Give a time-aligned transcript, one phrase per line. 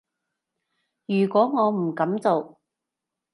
[1.05, 2.59] 如果我唔噉做